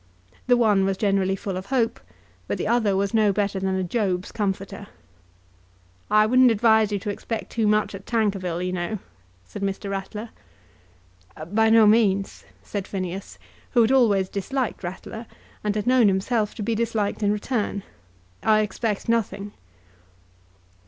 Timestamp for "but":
2.47-2.57